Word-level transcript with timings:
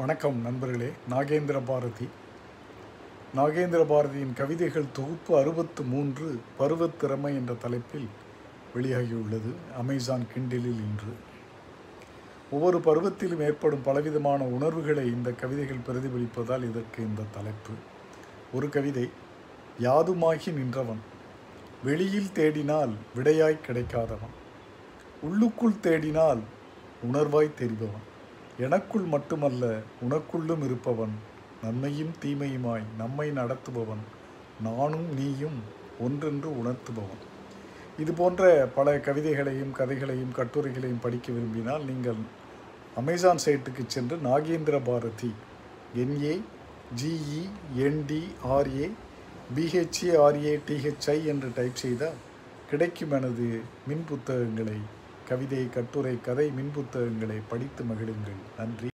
வணக்கம் 0.00 0.36
நண்பர்களே 0.40 0.90
நாகேந்திர 1.10 1.60
பாரதி. 1.64 2.08
நாகேந்திர 3.36 3.82
பாரதியின் 3.90 4.32
கவிதைகள் 4.34 4.84
தொகுப்பு 4.92 5.38
அறுபத்து 5.38 5.82
மூன்று 5.82 6.40
பருவத்திறமை 6.58 7.34
என்ற 7.34 7.54
தலைப்பில் 7.54 8.06
வெளியாகியுள்ளது 8.74 9.52
அமேசான் 9.78 10.26
கிண்டிலில் 10.34 10.80
இன்று. 10.86 11.12
ஒவ்வொரு 12.50 12.78
பருவத்திலும் 12.78 13.40
ஏற்படும் 13.40 13.82
பலவிதமான 13.82 14.44
உணர்வுகளை 14.44 15.06
இந்த 15.06 15.30
கவிதைகள் 15.30 15.84
பிரதிபலிப்பதால் 15.86 16.68
இதற்கு 16.70 17.02
இந்த 17.02 17.22
தலைப்பு. 17.32 17.72
ஒரு 18.52 18.68
கவிதை 18.68 19.10
யாதுமாகி 19.80 20.52
நின்றவன் 20.52 21.02
வெளியில் 21.84 22.30
தேடினால் 22.34 22.94
விடையாய் 23.14 23.64
கிடைக்காதவன் 23.66 24.36
உள்ளுக்குள் 25.22 25.82
தேடினால் 25.82 26.40
உணர்வாய் 27.12 27.58
தெரிபவன் 27.58 28.08
எனக்குள் 28.66 29.06
மட்டுமல்ல 29.14 29.64
உனக்குள்ளும் 30.04 30.62
இருப்பவன் 30.66 31.14
நன்மையும் 31.62 32.14
தீமையுமாய் 32.22 32.84
நம்மை 32.98 33.26
நடத்துபவன் 33.30 34.02
நானும் 34.66 35.08
நீயும் 35.18 35.58
ஒன்றென்று 36.04 36.48
உணர்த்துபவன். 36.60 37.22
இது 37.98 38.12
போன்ற 38.12 38.42
பல 38.76 38.96
கவிதைகளையும் 39.06 39.72
கதைகளையும் 39.72 40.36
கட்டுரைகளையும் 40.38 41.02
படிக்க 41.04 41.26
விரும்பினால் 41.32 41.84
நீங்கள் 41.90 42.20
அமேசான் 42.96 43.42
சைட்டுக்கு 43.44 43.82
சென்று 43.86 44.16
Nagendra 44.28 44.76
Bharathi 44.82 45.30
N A 46.02 46.34
G E 47.00 47.42
N D R A 47.86 48.86
B H A R A 49.56 50.54
D H I 50.68 51.18
என்று 51.32 51.50
டைப் 51.56 51.82
செய்தால் 51.82 52.18
கிடைக்கும் 52.70 53.14
எனது 53.18 53.46
மின் 53.88 54.04
புத்தகங்களை 54.08 54.78
கவிதை 55.30 55.68
கட்டுரை 55.68 56.20
கதை 56.20 56.50
மின் 56.50 56.70
புத்தகங்களை 56.74 57.36
படித்து 57.48 57.84
மகிழுங்கள். 57.84 58.40
நன்றி. 58.56 58.88